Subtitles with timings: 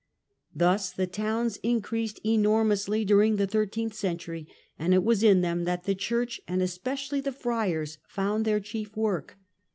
[0.55, 4.47] Thus the towns increased enormously during the thir teenth century,
[4.79, 8.97] and it was in them that the church, and especially the friars, found their chief
[8.97, 9.37] work.